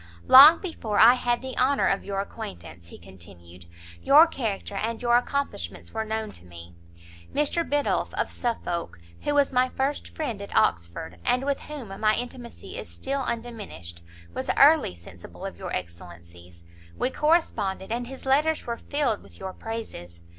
[0.27, 3.67] "Long before I had the honour of your acquaintance," he continued,
[4.01, 6.75] "your character and your accomplishments were known to me;
[7.31, 12.15] Mr Biddulph of Suffolk, who was my first friend at Oxford, and with whom my
[12.15, 14.01] intimacy is still undiminished,
[14.33, 16.63] was early sensible of your excellencies;
[16.97, 20.23] we corresponded, and his letters were filled with your praises.